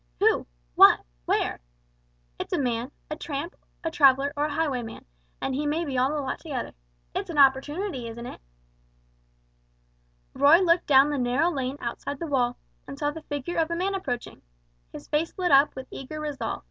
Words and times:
"Who? 0.19 0.47
What? 0.73 1.01
Where?" 1.25 1.59
"It's 2.39 2.53
a 2.53 2.57
man; 2.57 2.91
a 3.11 3.15
tramp, 3.15 3.55
a 3.83 3.91
traveller 3.91 4.33
or 4.35 4.45
a 4.45 4.51
highwayman, 4.53 5.05
and 5.39 5.53
he 5.53 5.67
may 5.67 5.85
be 5.85 5.95
all 5.95 6.09
the 6.09 6.19
lot 6.19 6.39
together! 6.39 6.71
It's 7.13 7.29
an 7.29 7.37
opportunity, 7.37 8.07
isn't 8.07 8.25
it?" 8.25 8.41
Roy 10.33 10.57
looked 10.59 10.87
down 10.87 11.11
the 11.11 11.19
narrow 11.19 11.51
lane 11.51 11.77
outside 11.79 12.17
the 12.19 12.25
wall, 12.25 12.57
and 12.87 12.97
saw 12.97 13.11
the 13.11 13.21
figure 13.21 13.59
of 13.59 13.69
a 13.69 13.75
man 13.75 13.93
approaching. 13.93 14.41
His 14.91 15.07
face 15.07 15.37
lit 15.37 15.51
up 15.51 15.75
with 15.75 15.85
eager 15.91 16.19
resolve. 16.19 16.59